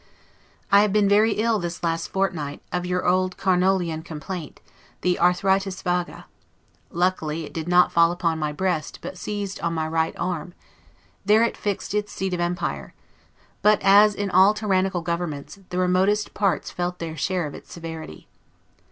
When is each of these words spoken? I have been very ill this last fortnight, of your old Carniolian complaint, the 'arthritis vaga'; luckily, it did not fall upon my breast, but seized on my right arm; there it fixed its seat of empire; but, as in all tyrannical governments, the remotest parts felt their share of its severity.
I 0.71 0.81
have 0.81 0.91
been 0.91 1.07
very 1.07 1.33
ill 1.33 1.59
this 1.59 1.83
last 1.83 2.07
fortnight, 2.09 2.59
of 2.71 2.87
your 2.87 3.07
old 3.07 3.37
Carniolian 3.37 4.03
complaint, 4.03 4.59
the 5.01 5.19
'arthritis 5.19 5.83
vaga'; 5.83 6.25
luckily, 6.89 7.45
it 7.45 7.53
did 7.53 7.67
not 7.67 7.91
fall 7.91 8.11
upon 8.11 8.39
my 8.39 8.51
breast, 8.51 8.97
but 9.03 9.15
seized 9.15 9.59
on 9.61 9.73
my 9.75 9.87
right 9.87 10.15
arm; 10.17 10.55
there 11.23 11.43
it 11.43 11.55
fixed 11.55 11.93
its 11.93 12.11
seat 12.11 12.33
of 12.33 12.39
empire; 12.39 12.95
but, 13.61 13.77
as 13.83 14.15
in 14.15 14.31
all 14.31 14.55
tyrannical 14.55 15.01
governments, 15.01 15.59
the 15.69 15.77
remotest 15.77 16.33
parts 16.33 16.71
felt 16.71 16.97
their 16.97 17.15
share 17.15 17.45
of 17.45 17.53
its 17.53 17.71
severity. 17.71 18.27